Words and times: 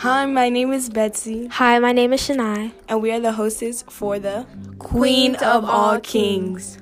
Hi, 0.00 0.24
my 0.24 0.48
name 0.48 0.72
is 0.72 0.88
Betsy. 0.88 1.46
Hi, 1.48 1.78
my 1.78 1.92
name 1.92 2.14
is 2.14 2.26
Shania. 2.26 2.72
And 2.88 3.02
we 3.02 3.12
are 3.12 3.20
the 3.20 3.32
hostess 3.32 3.82
for 3.82 4.18
the 4.18 4.46
Queen, 4.78 5.34
Queen 5.34 5.34
of, 5.34 5.64
of, 5.64 5.68
All 5.68 6.00
Kings. 6.00 6.78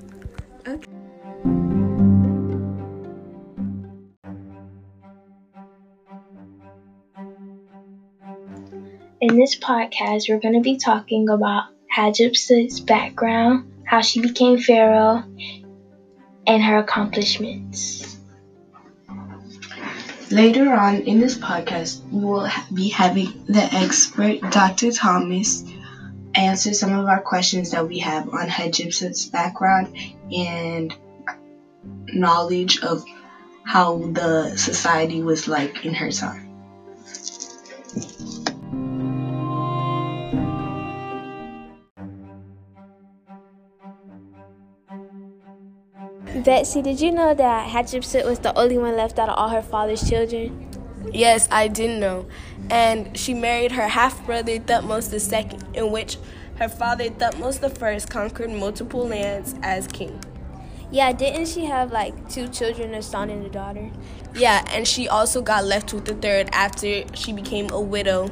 Kings. 0.65 0.79
Okay. 0.79 0.85
In 9.19 9.35
this 9.35 9.59
podcast, 9.59 10.29
we're 10.29 10.39
going 10.39 10.53
to 10.53 10.61
be 10.61 10.77
talking 10.77 11.27
about 11.27 11.65
Hatshepsut's 11.93 12.79
background, 12.79 13.69
how 13.85 13.99
she 13.99 14.21
became 14.21 14.57
pharaoh, 14.59 15.25
and 16.47 16.63
her 16.63 16.77
accomplishments. 16.77 18.08
Later 20.31 20.71
on 20.71 21.01
in 21.01 21.19
this 21.19 21.35
podcast, 21.35 22.01
we 22.11 22.23
will 22.23 22.47
be 22.71 22.89
having 22.89 23.33
the 23.47 23.63
expert 23.73 24.39
Dr. 24.51 24.91
Thomas 24.91 25.63
answer 26.35 26.73
some 26.73 26.93
of 26.93 27.07
our 27.07 27.21
questions 27.21 27.71
that 27.71 27.87
we 27.87 27.99
have 27.99 28.29
on 28.29 28.47
Hatshepsut's 28.47 29.25
background 29.25 29.95
and 30.31 30.93
knowledge 32.13 32.79
of 32.83 33.03
how 33.63 33.97
the 33.97 34.55
society 34.55 35.23
was 35.23 35.47
like 35.47 35.83
in 35.83 35.95
her 35.95 36.11
time. 36.11 36.48
Betsy, 46.49 46.81
did 46.81 46.99
you 46.99 47.11
know 47.11 47.35
that 47.35 47.69
Hatshepsut 47.69 48.25
was 48.25 48.39
the 48.39 48.57
only 48.57 48.79
one 48.79 48.95
left 48.97 49.19
out 49.19 49.29
of 49.29 49.37
all 49.37 49.49
her 49.49 49.61
father's 49.61 50.09
children? 50.09 50.67
Yes, 51.13 51.47
I 51.51 51.67
did 51.67 51.99
know. 52.01 52.25
And 52.71 53.15
she 53.15 53.35
married 53.35 53.73
her 53.73 53.87
half 53.87 54.25
brother 54.25 54.57
Thutmose 54.57 55.13
II, 55.13 55.59
in 55.75 55.91
which 55.91 56.17
her 56.57 56.67
father 56.67 57.11
Thutmose 57.11 57.61
I 57.63 57.99
conquered 58.09 58.49
multiple 58.49 59.07
lands 59.07 59.53
as 59.61 59.85
king. 59.85 60.19
Yeah, 60.89 61.13
didn't 61.13 61.49
she 61.49 61.65
have 61.65 61.91
like 61.91 62.31
two 62.31 62.47
children, 62.47 62.95
a 62.95 63.03
son 63.03 63.29
and 63.29 63.45
a 63.45 63.49
daughter? 63.49 63.91
Yeah, 64.33 64.65
and 64.71 64.87
she 64.87 65.07
also 65.07 65.43
got 65.43 65.65
left 65.65 65.93
with 65.93 66.05
the 66.05 66.15
third 66.15 66.49
after 66.51 67.03
she 67.13 67.31
became 67.31 67.69
a 67.69 67.79
widow 67.79 68.31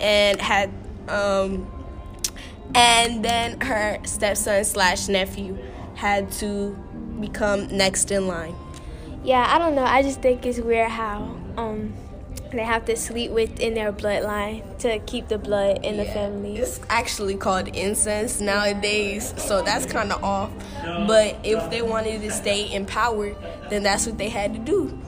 and 0.00 0.40
had 0.40 0.70
um 1.08 1.68
and 2.76 3.24
then 3.24 3.60
her 3.60 3.98
stepson 4.04 4.64
slash 4.64 5.08
nephew 5.08 5.58
had 5.96 6.30
to 6.30 6.76
become 7.20 7.68
next 7.76 8.10
in 8.10 8.26
line. 8.26 8.54
Yeah, 9.22 9.46
I 9.48 9.58
don't 9.58 9.74
know. 9.74 9.84
I 9.84 10.02
just 10.02 10.22
think 10.22 10.46
it's 10.46 10.58
weird 10.58 10.90
how 10.90 11.36
um 11.56 11.94
they 12.52 12.64
have 12.64 12.84
to 12.86 12.96
sleep 12.96 13.30
within 13.30 13.74
their 13.74 13.92
bloodline 13.92 14.78
to 14.78 14.98
keep 15.00 15.28
the 15.28 15.38
blood 15.38 15.84
in 15.84 15.94
yeah, 15.96 16.04
the 16.04 16.10
family. 16.10 16.56
It's 16.56 16.80
actually 16.88 17.36
called 17.36 17.68
incense 17.68 18.40
nowadays, 18.40 19.34
so 19.36 19.62
that's 19.62 19.86
kind 19.86 20.12
of 20.12 20.22
off. 20.24 20.50
But 20.82 21.38
if 21.44 21.70
they 21.70 21.82
wanted 21.82 22.22
to 22.22 22.30
stay 22.32 22.64
in 22.64 22.86
power, 22.86 23.34
then 23.68 23.82
that's 23.82 24.06
what 24.06 24.18
they 24.18 24.28
had 24.28 24.54
to 24.54 24.58
do. 24.58 24.98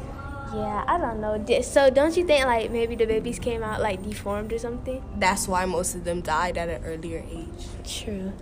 Yeah, 0.55 0.85
I 0.87 0.99
don't 0.99 1.21
know. 1.21 1.63
So 1.63 1.89
don't 1.89 2.17
you 2.17 2.27
think 2.27 2.45
like 2.45 2.71
maybe 2.71 2.95
the 2.95 3.07
babies 3.07 3.39
came 3.39 3.63
out 3.63 3.81
like 3.81 4.03
deformed 4.03 4.53
or 4.53 4.59
something? 4.59 5.03
That's 5.19 5.49
why 5.49 5.65
most 5.65 5.95
of 5.95 6.05
them 6.05 6.21
died 6.21 6.59
at 6.59 6.69
an 6.69 6.85
earlier 6.85 7.25
age. 7.31 7.67
True. 7.85 8.33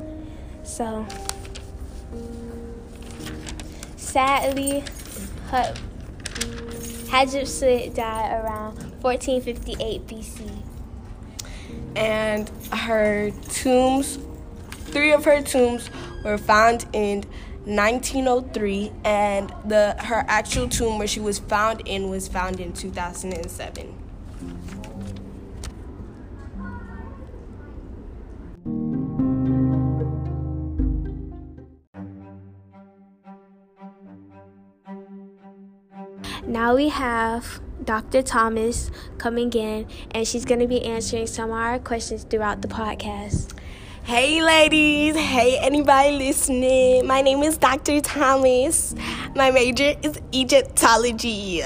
So 0.64 1.06
sadly, 4.11 4.83
Hatshepsut 7.11 7.94
died 7.94 8.42
around 8.42 8.75
1458 9.03 10.06
BC. 10.06 10.62
And 11.94 12.50
her 12.72 13.31
tombs, 13.50 14.19
three 14.87 15.12
of 15.12 15.25
her 15.25 15.41
tombs 15.43 15.91
were 16.25 16.38
found 16.38 16.87
in 16.93 17.22
1903 17.65 18.91
and 19.04 19.53
the 19.66 19.94
her 20.00 20.25
actual 20.26 20.69
tomb 20.69 20.99
where 20.99 21.06
she 21.06 21.20
was 21.20 21.38
found 21.38 21.82
in 21.87 22.10
was 22.10 22.26
found 22.26 22.59
in 22.59 22.72
2007. 22.72 23.94
Now 36.60 36.75
we 36.75 36.91
have 36.91 37.59
Dr. 37.84 38.21
Thomas 38.21 38.91
coming 39.16 39.50
in, 39.54 39.87
and 40.10 40.28
she's 40.28 40.44
going 40.44 40.60
to 40.60 40.66
be 40.66 40.84
answering 40.84 41.26
some 41.26 41.48
of 41.48 41.56
our 41.56 41.78
questions 41.78 42.25
throughout 42.25 42.60
the 42.60 42.69
podcast. 42.69 43.56
Hey, 44.03 44.43
ladies. 44.43 45.16
Hey, 45.16 45.56
anybody 45.59 46.19
listening. 46.19 47.06
My 47.06 47.22
name 47.22 47.43
is 47.43 47.56
Dr. 47.56 48.03
Thomas. 48.03 48.94
My 49.34 49.50
major 49.50 49.94
is 50.03 50.20
Egyptology, 50.34 51.62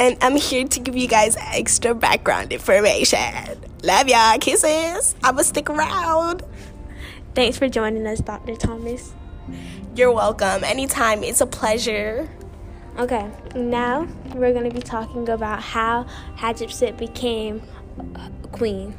and 0.00 0.18
I'm 0.20 0.34
here 0.34 0.66
to 0.66 0.80
give 0.80 0.96
you 0.96 1.06
guys 1.06 1.36
extra 1.38 1.94
background 1.94 2.52
information. 2.52 3.60
Love 3.84 4.08
y'all. 4.08 4.38
Kisses. 4.40 5.14
I'm 5.22 5.36
going 5.36 5.44
to 5.44 5.44
stick 5.44 5.70
around. 5.70 6.42
Thanks 7.36 7.58
for 7.58 7.68
joining 7.68 8.04
us, 8.08 8.18
Dr. 8.18 8.56
Thomas. 8.56 9.14
You're 9.94 10.10
welcome. 10.10 10.64
Anytime. 10.64 11.22
It's 11.22 11.40
a 11.40 11.46
pleasure. 11.46 12.28
Okay, 12.98 13.30
now 13.54 14.06
we're 14.34 14.52
going 14.52 14.68
to 14.68 14.74
be 14.74 14.82
talking 14.82 15.26
about 15.30 15.62
how 15.62 16.04
Hatshepsut 16.36 16.98
became 16.98 17.62
a 18.14 18.30
queen. 18.48 18.94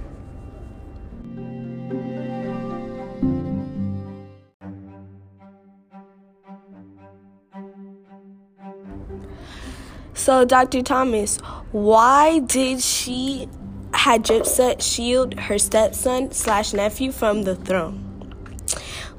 So, 10.16 10.44
Dr. 10.44 10.82
Thomas, 10.82 11.38
why 11.72 12.40
did 12.40 12.82
she 12.82 13.48
Hatshepsut 13.92 14.82
shield 14.82 15.40
her 15.40 15.60
stepson 15.60 16.32
slash 16.32 16.74
nephew 16.74 17.12
from 17.12 17.44
the 17.44 17.56
throne? 17.56 18.03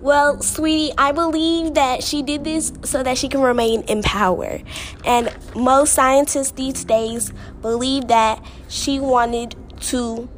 Well, 0.05 0.43
sweetie, 0.43 0.93
I 0.99 1.13
believe 1.13 1.73
that 1.77 2.05
she 2.05 2.21
did 2.21 2.45
this 2.45 2.75
so 2.83 3.03
that 3.03 3.17
she 3.17 3.27
can 3.27 3.41
remain 3.41 3.85
in 3.85 4.03
power. 4.03 4.61
And 5.07 5.35
most 5.57 5.95
scientists 5.95 6.51
these 6.51 6.85
days 6.85 7.33
believe 7.63 8.09
that 8.09 8.45
she 8.69 9.01
wanted 9.01 9.57
to 9.85 10.29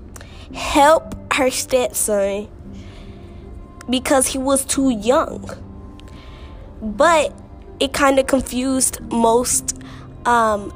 help 0.55 1.17
her 1.33 1.51
stepson 1.51 2.49
because 3.91 4.29
he 4.29 4.39
was 4.39 4.65
too 4.65 4.91
young. 4.91 5.51
But 6.81 7.35
it 7.81 7.93
kind 7.93 8.21
of 8.21 8.29
confused 8.29 9.01
most 9.11 9.77
um, 10.27 10.73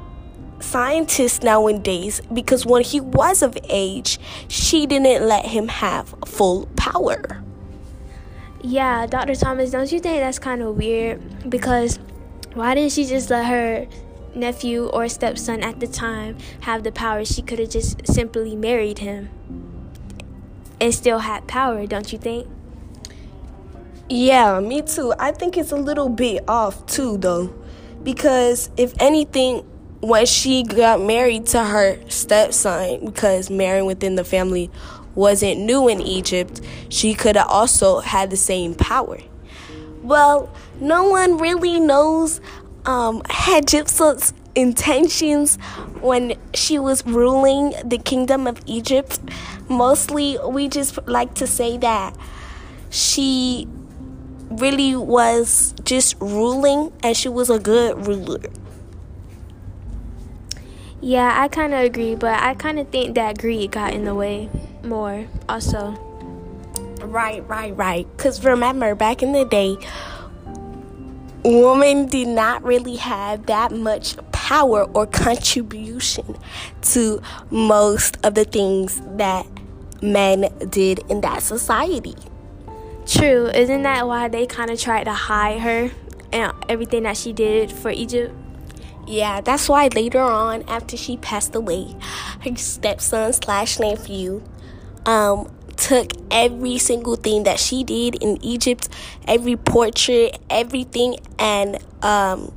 scientists 0.59 1.43
nowadays 1.43 2.21
because 2.33 2.65
when 2.65 2.83
he 2.83 2.99
was 2.99 3.41
of 3.41 3.57
age, 3.69 4.19
she 4.49 4.85
didn't 4.85 5.25
let 5.25 5.45
him 5.45 5.69
have 5.69 6.13
full 6.25 6.65
power. 6.75 7.41
Yeah, 8.63 9.07
Dr. 9.07 9.35
Thomas, 9.35 9.71
don't 9.71 9.91
you 9.91 9.99
think 9.99 10.19
that's 10.19 10.37
kind 10.39 10.61
of 10.61 10.77
weird? 10.77 11.49
Because 11.49 11.99
why 12.53 12.75
didn't 12.75 12.91
she 12.91 13.05
just 13.05 13.29
let 13.29 13.45
her 13.45 13.87
nephew 14.35 14.87
or 14.87 15.09
stepson 15.09 15.63
at 15.63 15.79
the 15.79 15.87
time 15.87 16.37
have 16.61 16.83
the 16.83 16.91
power? 16.91 17.25
She 17.25 17.41
could 17.41 17.59
have 17.59 17.69
just 17.69 18.05
simply 18.05 18.55
married 18.55 18.99
him 18.99 19.29
and 20.79 20.93
still 20.93 21.19
had 21.19 21.47
power, 21.47 21.87
don't 21.87 22.11
you 22.11 22.19
think? 22.19 22.47
Yeah, 24.09 24.59
me 24.59 24.81
too. 24.81 25.13
I 25.17 25.31
think 25.31 25.57
it's 25.57 25.71
a 25.71 25.77
little 25.77 26.09
bit 26.09 26.43
off 26.47 26.85
too, 26.85 27.17
though. 27.17 27.53
Because 28.03 28.69
if 28.77 28.93
anything, 28.99 29.65
when 30.01 30.25
she 30.25 30.63
got 30.63 31.01
married 31.01 31.45
to 31.47 31.63
her 31.63 31.97
stepson, 32.09 33.05
because 33.05 33.49
marrying 33.49 33.85
within 33.85 34.15
the 34.15 34.23
family 34.23 34.69
wasn't 35.15 35.59
new 35.59 35.87
in 35.87 36.01
Egypt, 36.01 36.61
she 36.89 37.13
could 37.13 37.35
have 37.35 37.47
also 37.47 37.99
had 37.99 38.29
the 38.29 38.37
same 38.37 38.75
power. 38.75 39.19
Well, 40.01 40.49
no 40.79 41.09
one 41.09 41.37
really 41.37 41.79
knows 41.79 42.41
um, 42.85 43.21
Hatshepsut's 43.23 44.33
intentions 44.55 45.57
when 46.01 46.33
she 46.53 46.79
was 46.79 47.05
ruling 47.05 47.73
the 47.85 47.97
kingdom 47.97 48.47
of 48.47 48.59
Egypt. 48.65 49.19
Mostly, 49.69 50.37
we 50.45 50.67
just 50.67 50.97
like 51.07 51.33
to 51.35 51.47
say 51.47 51.77
that 51.77 52.15
she 52.89 53.67
really 54.49 54.95
was 54.95 55.73
just 55.83 56.15
ruling 56.19 56.91
and 57.03 57.15
she 57.15 57.29
was 57.29 57.49
a 57.49 57.59
good 57.59 58.05
ruler. 58.07 58.41
Yeah, 60.99 61.41
I 61.41 61.47
kind 61.47 61.73
of 61.73 61.79
agree, 61.79 62.15
but 62.15 62.39
I 62.41 62.53
kind 62.53 62.79
of 62.79 62.89
think 62.89 63.15
that 63.15 63.37
greed 63.37 63.71
got 63.71 63.93
in 63.93 64.05
the 64.05 64.13
way 64.13 64.49
more 64.83 65.27
also. 65.49 65.91
Right, 67.01 67.47
right, 67.47 67.75
right. 67.75 68.07
Because 68.15 68.43
remember, 68.43 68.95
back 68.95 69.23
in 69.23 69.33
the 69.33 69.45
day, 69.45 69.77
women 71.43 72.05
did 72.05 72.27
not 72.27 72.63
really 72.63 72.95
have 72.97 73.47
that 73.47 73.71
much 73.71 74.15
power 74.31 74.83
or 74.93 75.05
contribution 75.07 76.37
to 76.81 77.21
most 77.49 78.17
of 78.25 78.35
the 78.35 78.45
things 78.45 79.01
that 79.17 79.45
men 80.01 80.49
did 80.69 80.99
in 81.09 81.21
that 81.21 81.43
society. 81.43 82.15
True. 83.05 83.47
Isn't 83.47 83.83
that 83.83 84.07
why 84.07 84.27
they 84.27 84.45
kind 84.45 84.69
of 84.69 84.79
tried 84.79 85.05
to 85.05 85.13
hide 85.13 85.59
her 85.61 85.91
and 86.31 86.53
everything 86.69 87.03
that 87.03 87.17
she 87.17 87.33
did 87.33 87.71
for 87.71 87.89
Egypt? 87.89 88.33
Yeah, 89.07 89.41
that's 89.41 89.67
why 89.67 89.89
later 89.93 90.21
on, 90.21 90.63
after 90.63 90.95
she 90.95 91.17
passed 91.17 91.55
away, 91.55 91.95
her 92.41 92.55
stepson 92.55 93.33
slash 93.33 93.79
nephew 93.79 94.43
um, 95.05 95.51
took 95.77 96.11
every 96.29 96.77
single 96.77 97.15
thing 97.15 97.43
that 97.43 97.59
she 97.59 97.83
did 97.83 98.15
in 98.21 98.37
Egypt, 98.43 98.87
every 99.27 99.55
portrait, 99.55 100.37
everything, 100.49 101.17
and 101.39 101.77
um, 102.03 102.53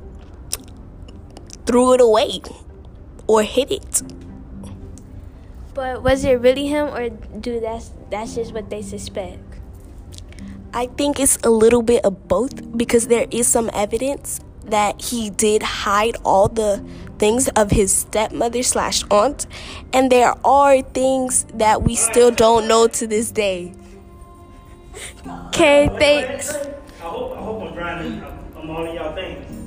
threw 1.65 1.93
it 1.93 2.01
away 2.01 2.41
or 3.27 3.43
hid 3.43 3.71
it. 3.71 4.01
But 5.73 6.03
was 6.03 6.23
it 6.23 6.39
really 6.39 6.67
him, 6.67 6.87
or 6.87 7.09
do 7.09 7.59
that's 7.59 7.91
that's 8.09 8.35
just 8.35 8.53
what 8.53 8.69
they 8.69 8.81
suspect? 8.81 9.41
I 10.73 10.87
think 10.87 11.19
it's 11.19 11.37
a 11.43 11.49
little 11.49 11.81
bit 11.81 12.05
of 12.05 12.27
both 12.27 12.77
because 12.77 13.07
there 13.07 13.27
is 13.31 13.47
some 13.47 13.69
evidence 13.73 14.39
that 14.65 15.01
he 15.01 15.29
did 15.29 15.63
hide 15.63 16.15
all 16.23 16.47
the 16.47 16.83
things 17.17 17.47
of 17.49 17.71
his 17.71 17.93
stepmother 17.93 18.63
slash 18.63 19.03
aunt, 19.11 19.45
and 19.93 20.11
there 20.11 20.35
are 20.45 20.81
things 20.81 21.45
that 21.53 21.83
we 21.83 21.95
still 21.95 22.31
don't 22.31 22.67
know 22.67 22.87
to 22.87 23.07
this 23.07 23.31
day. 23.31 23.73
Okay, 25.47 25.89
thanks. 25.99 26.55
I 26.55 27.07
hope, 27.07 27.37
I 27.37 27.41
hope 27.41 27.61
I'm 27.63 27.73
driving 27.73 28.23
I'm 28.55 28.69
all 28.69 28.87
of 28.87 28.95
y'all 28.95 29.13
things. 29.13 29.64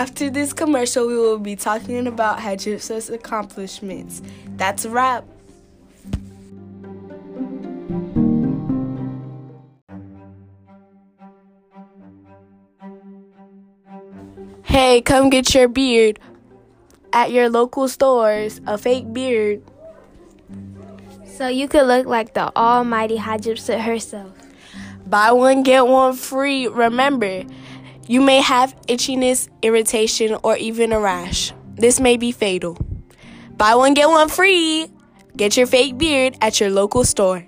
After 0.00 0.30
this 0.30 0.54
commercial, 0.54 1.06
we 1.06 1.14
will 1.14 1.38
be 1.38 1.56
talking 1.56 2.06
about 2.06 2.38
Hatshepsut's 2.38 3.10
accomplishments. 3.10 4.22
That's 4.56 4.86
a 4.86 4.88
wrap. 4.88 5.26
Hey, 14.62 15.02
come 15.02 15.28
get 15.28 15.54
your 15.54 15.68
beard 15.68 16.18
at 17.12 17.30
your 17.30 17.50
local 17.50 17.86
stores, 17.86 18.62
a 18.66 18.78
fake 18.78 19.12
beard. 19.12 19.62
So 21.26 21.46
you 21.48 21.68
could 21.68 21.86
look 21.86 22.06
like 22.06 22.32
the 22.32 22.56
almighty 22.56 23.18
Hatshepsut 23.18 23.82
herself. 23.82 24.32
Buy 25.04 25.32
one, 25.32 25.62
get 25.62 25.86
one 25.86 26.14
free. 26.14 26.68
Remember, 26.68 27.44
you 28.10 28.20
may 28.20 28.40
have 28.40 28.74
itchiness, 28.88 29.48
irritation, 29.62 30.36
or 30.42 30.56
even 30.56 30.90
a 30.90 30.98
rash. 30.98 31.52
This 31.76 32.00
may 32.00 32.16
be 32.16 32.32
fatal. 32.32 32.76
Buy 33.56 33.76
one, 33.76 33.94
get 33.94 34.08
one 34.08 34.28
free. 34.28 34.88
Get 35.36 35.56
your 35.56 35.68
fake 35.68 35.96
beard 35.96 36.36
at 36.40 36.58
your 36.58 36.70
local 36.70 37.04
store. 37.04 37.46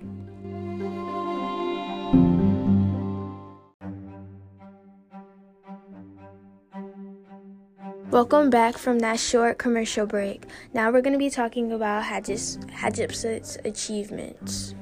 Welcome 8.09 8.49
back 8.49 8.77
from 8.77 8.99
that 8.99 9.19
short 9.19 9.57
commercial 9.57 10.05
break. 10.05 10.45
Now 10.73 10.91
we're 10.91 11.01
going 11.01 11.11
to 11.11 11.19
be 11.19 11.29
talking 11.29 11.73
about 11.73 12.03
Hatshepsut's 12.05 13.57
achievements. 13.65 14.75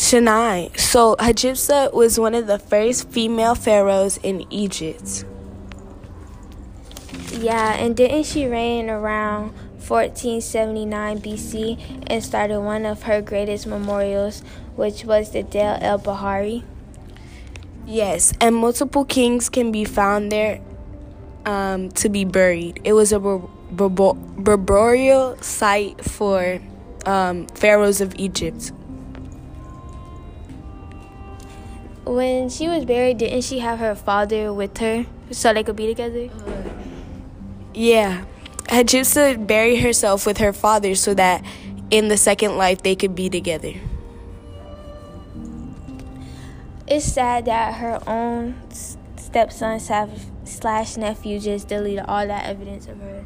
Shania. 0.00 0.76
So 0.80 1.14
Hatshepsut 1.16 1.92
was 1.92 2.18
one 2.18 2.34
of 2.34 2.46
the 2.46 2.58
first 2.58 3.10
female 3.10 3.54
pharaohs 3.54 4.16
in 4.22 4.50
Egypt. 4.50 5.26
Yeah, 7.32 7.74
and 7.74 7.94
didn't 7.94 8.24
she 8.24 8.46
reign 8.46 8.88
around 8.88 9.52
1479 9.86 11.20
BC 11.20 12.04
and 12.06 12.24
started 12.24 12.60
one 12.60 12.86
of 12.86 13.02
her 13.02 13.20
greatest 13.20 13.66
memorials, 13.66 14.42
which 14.74 15.04
was 15.04 15.32
the 15.32 15.42
Deir 15.42 15.76
el 15.82 15.98
Bahari? 15.98 16.64
Yes, 17.86 18.32
and 18.40 18.56
multiple 18.56 19.04
kings 19.04 19.50
can 19.50 19.70
be 19.70 19.84
found 19.84 20.32
there 20.32 20.62
um, 21.44 21.90
to 21.90 22.08
be 22.08 22.24
buried. 22.24 22.80
It 22.84 22.94
was 22.94 23.12
a 23.12 23.20
burial 23.20 25.36
site 25.42 26.02
for 26.02 26.58
um, 27.04 27.46
pharaohs 27.48 28.00
of 28.00 28.14
Egypt. 28.16 28.72
When 32.10 32.48
she 32.48 32.66
was 32.66 32.84
buried, 32.84 33.18
didn't 33.18 33.42
she 33.42 33.60
have 33.60 33.78
her 33.78 33.94
father 33.94 34.52
with 34.52 34.78
her 34.78 35.06
so 35.30 35.54
they 35.54 35.62
could 35.62 35.76
be 35.76 35.86
together? 35.86 36.28
Yeah. 37.72 38.24
Hatshepsut 38.64 39.46
buried 39.46 39.76
herself 39.76 40.26
with 40.26 40.38
her 40.38 40.52
father 40.52 40.96
so 40.96 41.14
that 41.14 41.44
in 41.88 42.08
the 42.08 42.16
second 42.16 42.56
life 42.56 42.82
they 42.82 42.96
could 42.96 43.14
be 43.14 43.30
together. 43.30 43.74
It's 46.88 47.04
sad 47.04 47.44
that 47.44 47.74
her 47.74 48.02
own 48.08 48.56
stepson 49.16 49.78
slash 49.78 50.96
nephew 50.96 51.38
just 51.38 51.68
deleted 51.68 52.06
all 52.08 52.26
that 52.26 52.44
evidence 52.44 52.88
of 52.88 52.98
her. 52.98 53.24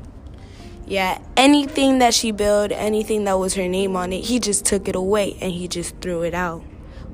Yeah, 0.87 1.23
anything 1.39 2.01
that 2.01 2.13
she 2.13 2.33
built, 2.33 2.71
anything 2.71 3.25
that 3.25 3.39
was 3.39 3.55
her 3.55 3.67
name 3.67 3.97
on 3.97 4.13
it, 4.13 4.27
he 4.27 4.39
just 4.39 4.67
took 4.67 4.89
it 4.89 4.95
away 4.95 5.39
and 5.41 5.53
he 5.53 5.69
just 5.69 5.97
threw 6.03 6.21
it 6.21 6.35
out, 6.35 6.63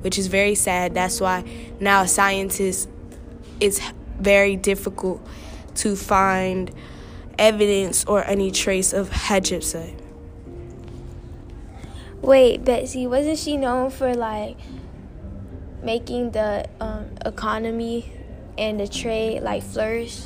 which 0.01 0.17
is 0.17 0.27
very 0.27 0.55
sad. 0.55 0.93
That's 0.93 1.21
why 1.21 1.43
now 1.79 2.05
scientists, 2.05 2.87
it's 3.59 3.79
very 4.19 4.55
difficult 4.55 5.25
to 5.75 5.95
find 5.95 6.71
evidence 7.39 8.05
or 8.05 8.23
any 8.25 8.51
trace 8.51 8.93
of 8.93 9.09
Hatshepsut. 9.09 9.99
Wait, 12.21 12.63
Betsy, 12.63 13.07
wasn't 13.07 13.39
she 13.39 13.57
known 13.57 13.89
for 13.89 14.13
like 14.13 14.57
making 15.81 16.31
the 16.31 16.69
um, 16.79 17.07
economy 17.25 18.13
and 18.57 18.79
the 18.79 18.87
trade 18.87 19.41
like 19.41 19.63
flourish? 19.63 20.21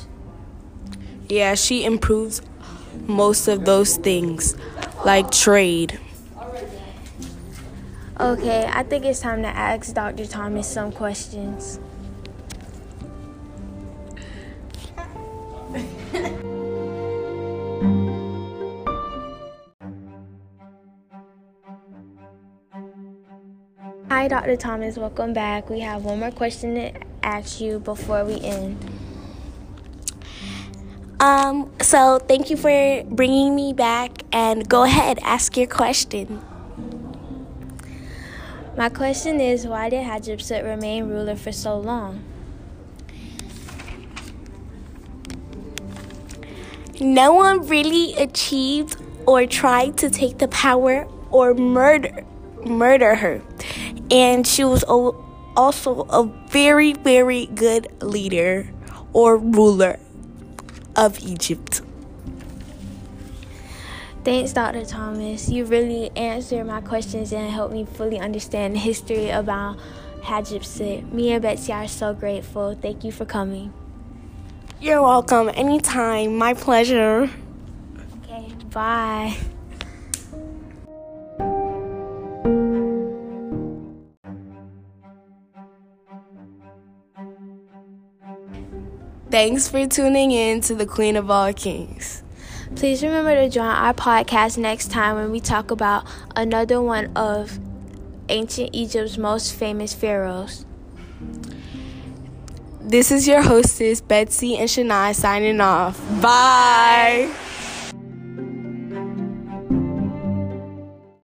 Yeah, 1.28 1.54
she 1.54 1.84
improves 1.84 2.42
most 3.06 3.48
of 3.48 3.64
those 3.64 3.96
things, 3.96 4.56
like 5.04 5.30
trade. 5.30 5.98
Okay, 8.18 8.66
I 8.72 8.82
think 8.82 9.04
it's 9.04 9.20
time 9.20 9.42
to 9.42 9.48
ask 9.48 9.92
Dr. 9.92 10.24
Thomas 10.24 10.66
some 10.66 10.90
questions. 10.90 11.78
Hi, 24.08 24.28
Dr. 24.28 24.56
Thomas. 24.56 24.96
Welcome 24.96 25.34
back. 25.34 25.68
We 25.68 25.80
have 25.80 26.04
one 26.04 26.20
more 26.20 26.30
question 26.30 26.74
to 26.76 26.92
ask 27.22 27.60
you 27.60 27.80
before 27.80 28.24
we 28.24 28.40
end. 28.40 28.78
Um, 31.20 31.70
so 31.82 32.18
thank 32.20 32.48
you 32.48 32.56
for 32.56 33.04
bringing 33.10 33.54
me 33.54 33.74
back 33.74 34.22
and 34.32 34.66
go 34.66 34.84
ahead, 34.84 35.18
ask 35.22 35.54
your 35.58 35.66
question. 35.66 36.42
My 38.76 38.90
question 38.90 39.40
is 39.40 39.66
why 39.66 39.88
did 39.88 40.04
Hatshepsut 40.04 40.62
remain 40.62 41.08
ruler 41.08 41.34
for 41.34 41.50
so 41.50 41.78
long? 41.78 42.22
No 47.00 47.32
one 47.32 47.66
really 47.68 48.12
achieved 48.16 49.00
or 49.26 49.46
tried 49.46 49.96
to 49.98 50.10
take 50.10 50.36
the 50.38 50.48
power 50.48 51.08
or 51.30 51.54
murder 51.54 52.26
murder 52.66 53.14
her. 53.14 53.40
And 54.10 54.46
she 54.46 54.62
was 54.62 54.84
also 54.84 56.02
a 56.10 56.24
very 56.50 56.92
very 56.92 57.46
good 57.46 57.88
leader 58.02 58.68
or 59.14 59.38
ruler 59.38 59.98
of 60.94 61.18
Egypt. 61.20 61.80
Thanks, 64.26 64.52
Dr. 64.52 64.84
Thomas. 64.84 65.48
You 65.48 65.64
really 65.66 66.10
answered 66.16 66.66
my 66.66 66.80
questions 66.80 67.32
and 67.32 67.48
helped 67.48 67.72
me 67.72 67.84
fully 67.84 68.18
understand 68.18 68.74
the 68.74 68.80
history 68.80 69.30
about 69.30 69.78
Hajipsit. 70.22 71.12
Me 71.12 71.30
and 71.30 71.40
Betsy 71.40 71.72
are 71.72 71.86
so 71.86 72.12
grateful. 72.12 72.74
Thank 72.74 73.04
you 73.04 73.12
for 73.12 73.24
coming. 73.24 73.72
You're 74.80 75.00
welcome. 75.00 75.48
Anytime. 75.54 76.36
My 76.36 76.54
pleasure. 76.54 77.30
Okay, 78.24 78.52
bye. 78.72 79.36
Thanks 89.30 89.68
for 89.68 89.86
tuning 89.86 90.32
in 90.32 90.62
to 90.62 90.74
the 90.74 90.84
Queen 90.84 91.14
of 91.14 91.30
All 91.30 91.52
Kings. 91.52 92.24
Please 92.74 93.02
remember 93.02 93.34
to 93.34 93.48
join 93.48 93.66
our 93.66 93.94
podcast 93.94 94.58
next 94.58 94.90
time 94.90 95.16
when 95.16 95.30
we 95.30 95.40
talk 95.40 95.70
about 95.70 96.04
another 96.34 96.82
one 96.82 97.16
of 97.16 97.58
ancient 98.28 98.70
Egypt's 98.72 99.16
most 99.16 99.54
famous 99.54 99.94
pharaohs. 99.94 100.66
This 102.80 103.10
is 103.10 103.26
your 103.26 103.42
hostess, 103.42 104.00
Betsy 104.00 104.56
and 104.56 104.68
Shania, 104.68 105.14
signing 105.14 105.60
off. 105.60 106.00
Bye. 106.20 107.32